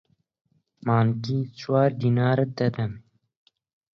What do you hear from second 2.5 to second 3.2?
دەدەمێ.